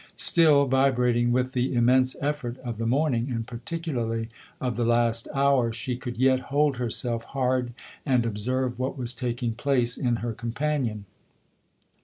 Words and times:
Still 0.15 0.65
vibrating 0.65 1.31
with 1.31 1.51
the 1.53 1.75
immense 1.75 2.15
effort 2.21 2.57
of 2.61 2.79
the 2.79 2.87
morning 2.87 3.29
and 3.29 3.45
particularly 3.45 4.29
of 4.59 4.75
the 4.75 4.83
last 4.83 5.27
hour, 5.35 5.71
she 5.71 5.95
could 5.95 6.17
yet 6.17 6.39
hold 6.49 6.77
herself 6.77 7.23
hard 7.23 7.71
and 8.03 8.25
observe 8.25 8.79
what 8.79 8.97
was 8.97 9.13
taking 9.13 9.53
place 9.53 9.97
in 9.97 10.15
her 10.25 10.33
companion. 10.33 11.05